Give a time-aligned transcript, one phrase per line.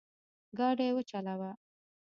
[0.57, 1.51] ګاډی وچلوه